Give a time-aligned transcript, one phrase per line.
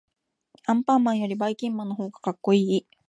[0.65, 2.87] アンパンマンよりばいきんまんのほうがかっこいい。